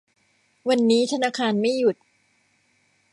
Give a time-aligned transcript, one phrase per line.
[0.69, 1.95] วันนี้ธนาคารไม่หยุด